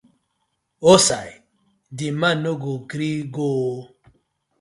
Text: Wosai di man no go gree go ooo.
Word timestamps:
Wosai 0.85 1.31
di 1.97 2.07
man 2.19 2.37
no 2.43 2.51
go 2.61 2.73
gree 2.89 3.19
go 3.33 3.45
ooo. 3.61 3.79